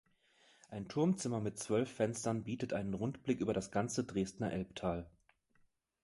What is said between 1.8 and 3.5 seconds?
Fenstern bietet einen Rundblick